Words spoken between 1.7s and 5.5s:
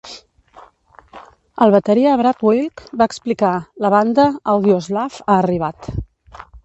bateria Brad Wilk va explicar: "La banda Audioslave ha